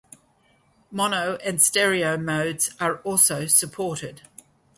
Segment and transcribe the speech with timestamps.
[0.89, 4.23] Mono and stereo modes are also supported.